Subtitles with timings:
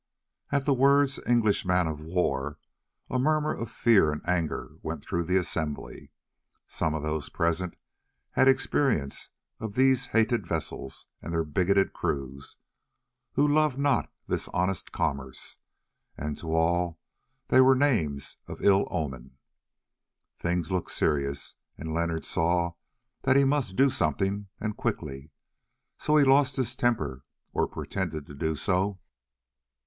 [0.51, 2.57] At the words "English man of war"
[3.07, 6.09] a murmur of fear and anger went through the assembly.
[6.65, 7.75] Some of those present
[8.31, 9.29] had experience
[9.59, 12.57] of these hated vessels and their bigoted crews,
[13.33, 15.57] who loved not this honest commerce,
[16.17, 16.97] and to all
[17.49, 19.37] they were names of ill omen.
[20.39, 22.71] Things looked serious, and Leonard saw
[23.21, 25.29] that he must do something, and quickly.
[25.99, 27.23] So he lost his temper,
[27.53, 28.99] or pretended to do so.